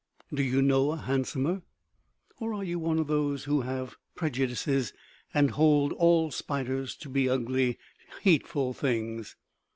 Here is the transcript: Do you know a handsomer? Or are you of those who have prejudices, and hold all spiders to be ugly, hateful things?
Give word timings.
Do 0.33 0.41
you 0.41 0.63
know 0.63 0.89
a 0.93 0.97
handsomer? 0.97 1.61
Or 2.39 2.55
are 2.55 2.63
you 2.63 2.83
of 2.89 3.05
those 3.05 3.43
who 3.43 3.61
have 3.61 3.97
prejudices, 4.15 4.93
and 5.31 5.51
hold 5.51 5.93
all 5.93 6.31
spiders 6.31 6.95
to 6.95 7.09
be 7.09 7.29
ugly, 7.29 7.77
hateful 8.23 8.73
things? 8.73 9.35